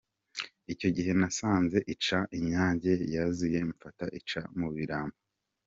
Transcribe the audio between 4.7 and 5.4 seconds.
Birambo.